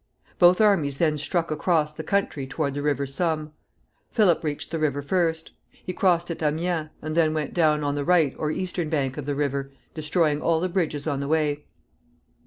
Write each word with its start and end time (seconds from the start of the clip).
Both 0.39 0.59
armies 0.61 0.97
then 0.97 1.19
struck 1.19 1.51
across 1.51 1.91
the 1.91 2.01
country 2.03 2.47
toward 2.47 2.73
the 2.73 2.81
River 2.81 3.05
Somme. 3.05 3.51
Philip 4.09 4.43
reached 4.43 4.71
the 4.71 4.79
river 4.79 5.03
first. 5.03 5.51
He 5.69 5.93
crossed 5.93 6.31
at 6.31 6.41
Amiens, 6.41 6.89
and 7.03 7.15
then 7.15 7.35
went 7.35 7.53
down 7.53 7.83
on 7.83 7.93
the 7.93 8.03
right 8.03 8.33
or 8.39 8.49
eastern 8.49 8.89
bank 8.89 9.15
of 9.17 9.27
the 9.27 9.35
river, 9.35 9.69
destroying 9.93 10.41
all 10.41 10.59
the 10.59 10.69
bridges 10.69 11.05
on 11.05 11.19
the 11.19 11.27
way. 11.27 11.65